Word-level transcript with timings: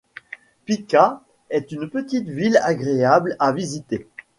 Pica 0.65 1.21
est 1.51 1.71
une 1.71 1.87
petite 1.87 2.27
ville 2.27 2.59
agréable 2.63 3.35
à 3.37 3.51
visiter. 3.53 4.07